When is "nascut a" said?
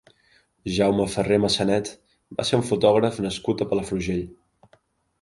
3.29-3.71